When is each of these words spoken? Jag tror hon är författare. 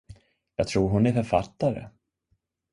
Jag 0.55 0.67
tror 0.67 0.89
hon 0.89 1.05
är 1.05 1.13
författare. 1.13 1.89